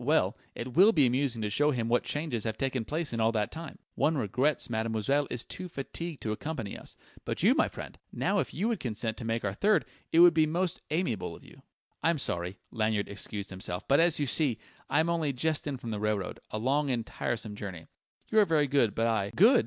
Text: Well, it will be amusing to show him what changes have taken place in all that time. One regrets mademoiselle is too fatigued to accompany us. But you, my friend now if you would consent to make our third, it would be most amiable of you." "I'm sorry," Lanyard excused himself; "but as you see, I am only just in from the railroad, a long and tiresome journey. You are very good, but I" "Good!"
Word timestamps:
Well, 0.03 0.35
it 0.55 0.73
will 0.73 0.93
be 0.93 1.05
amusing 1.05 1.43
to 1.43 1.51
show 1.51 1.69
him 1.69 1.87
what 1.87 2.01
changes 2.03 2.43
have 2.45 2.57
taken 2.57 2.85
place 2.85 3.13
in 3.13 3.19
all 3.19 3.31
that 3.33 3.51
time. 3.51 3.77
One 3.93 4.17
regrets 4.17 4.67
mademoiselle 4.67 5.27
is 5.29 5.45
too 5.45 5.67
fatigued 5.69 6.23
to 6.23 6.31
accompany 6.31 6.75
us. 6.75 6.95
But 7.23 7.43
you, 7.43 7.53
my 7.53 7.67
friend 7.67 7.99
now 8.11 8.39
if 8.39 8.51
you 8.51 8.67
would 8.67 8.79
consent 8.79 9.15
to 9.17 9.25
make 9.25 9.45
our 9.45 9.53
third, 9.53 9.85
it 10.11 10.17
would 10.21 10.33
be 10.33 10.47
most 10.47 10.81
amiable 10.89 11.35
of 11.35 11.45
you." 11.45 11.61
"I'm 12.01 12.17
sorry," 12.17 12.57
Lanyard 12.71 13.09
excused 13.09 13.51
himself; 13.51 13.87
"but 13.87 13.99
as 13.99 14.19
you 14.19 14.25
see, 14.25 14.57
I 14.89 15.01
am 15.01 15.07
only 15.11 15.33
just 15.33 15.67
in 15.67 15.77
from 15.77 15.91
the 15.91 15.99
railroad, 15.99 16.39
a 16.49 16.57
long 16.57 16.89
and 16.89 17.05
tiresome 17.05 17.55
journey. 17.55 17.85
You 18.29 18.39
are 18.39 18.45
very 18.45 18.65
good, 18.65 18.95
but 18.95 19.05
I" 19.05 19.29
"Good!" 19.35 19.59